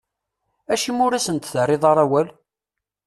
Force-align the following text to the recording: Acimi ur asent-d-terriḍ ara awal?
Acimi 0.73 1.01
ur 1.05 1.13
asent-d-terriḍ 1.13 1.83
ara 1.91 2.01
awal? 2.05 2.27